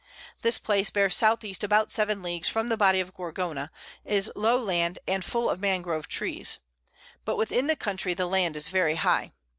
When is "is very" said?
8.57-8.95